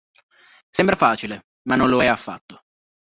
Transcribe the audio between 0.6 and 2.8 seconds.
Sembra facile, ma non lo è affatto.